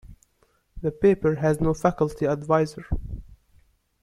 [0.81, 2.87] The paper has no faculty adviser.